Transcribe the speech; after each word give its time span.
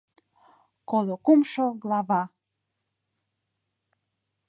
КОЛО 0.89 1.15
КУМШО 1.25 1.65
ГЛАВА 1.81 2.21